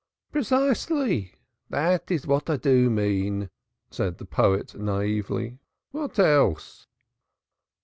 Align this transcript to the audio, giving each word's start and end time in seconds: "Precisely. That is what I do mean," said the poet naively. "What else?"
"Precisely. 0.31 1.35
That 1.69 2.09
is 2.09 2.25
what 2.25 2.49
I 2.49 2.57
do 2.57 2.89
mean," 2.89 3.51
said 3.91 4.17
the 4.17 4.25
poet 4.25 4.73
naively. 4.73 5.59
"What 5.91 6.17
else?" 6.17 6.87